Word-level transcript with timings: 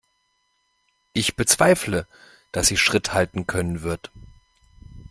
Ich 1.13 1.35
bezweifle, 1.35 2.07
dass 2.51 2.65
sie 2.65 2.77
Schritt 2.77 3.13
halten 3.13 3.45
können 3.45 3.83
wird. 3.83 4.09